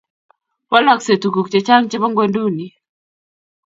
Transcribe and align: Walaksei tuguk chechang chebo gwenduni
Walaksei 0.71 1.17
tuguk 1.23 1.47
chechang 1.51 1.85
chebo 1.89 2.07
gwenduni 2.15 2.67